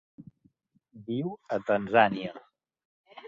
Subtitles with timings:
[1.09, 2.33] Viu a Tanzània.